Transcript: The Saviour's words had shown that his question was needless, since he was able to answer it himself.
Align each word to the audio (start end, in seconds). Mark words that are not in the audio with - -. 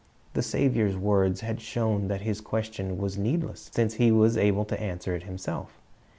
The 0.33 0.41
Saviour's 0.41 0.97
words 0.97 1.41
had 1.41 1.61
shown 1.61 2.07
that 2.07 2.21
his 2.21 2.41
question 2.41 2.97
was 2.97 3.19
needless, 3.19 3.69
since 3.71 3.93
he 3.93 4.11
was 4.11 4.35
able 4.35 4.65
to 4.65 4.81
answer 4.81 5.13
it 5.15 5.21
himself. 5.29 5.79